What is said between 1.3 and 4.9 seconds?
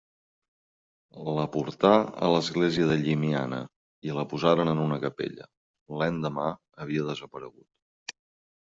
La portà a l'església de Llimiana, i la posaren en